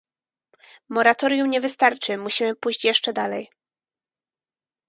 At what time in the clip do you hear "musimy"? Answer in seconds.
2.17-2.55